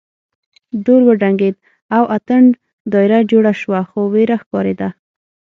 ډول 0.83 1.01
وډنګېد 1.05 1.55
او 1.95 2.03
اتڼ 2.15 2.41
دایره 2.93 3.19
جوړه 3.31 3.53
شوه 3.61 3.79
خو 3.89 3.99
وېره 4.13 4.37
ښکارېده. 4.41 4.89